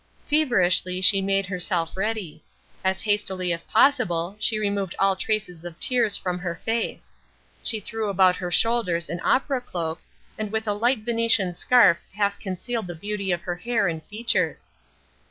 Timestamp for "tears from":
5.79-6.39